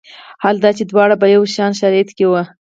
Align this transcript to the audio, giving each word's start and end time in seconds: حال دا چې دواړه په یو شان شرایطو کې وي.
حال 0.43 0.55
دا 0.63 0.71
چې 0.77 0.83
دواړه 0.91 1.15
په 1.21 1.27
یو 1.35 1.43
شان 1.55 1.71
شرایطو 1.79 2.13
کې 2.17 2.25
وي. 2.31 2.43